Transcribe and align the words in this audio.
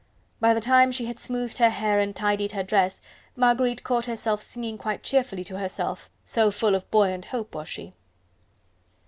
By 0.39 0.55
the 0.55 0.61
time 0.61 0.91
she 0.91 1.05
had 1.05 1.19
smoothed 1.19 1.59
her 1.59 1.69
hair 1.69 1.99
and 1.99 2.15
tidied 2.15 2.53
her 2.53 2.63
dress, 2.63 3.03
Marguerite 3.35 3.83
caught 3.83 4.07
herself 4.07 4.41
singing 4.41 4.75
quite 4.79 5.03
cheerfully 5.03 5.43
to 5.43 5.59
herself. 5.59 6.09
So 6.25 6.49
full 6.49 6.73
of 6.73 6.89
buoyant 6.89 7.25
hope 7.25 7.53
was 7.53 7.69
she. 7.69 7.93